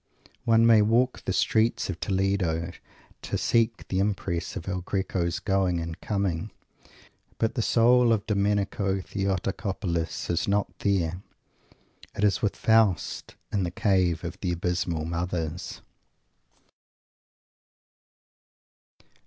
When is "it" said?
12.15-12.23